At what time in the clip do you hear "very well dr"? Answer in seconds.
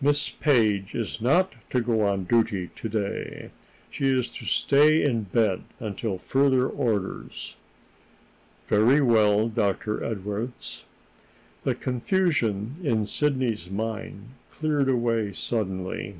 8.66-10.02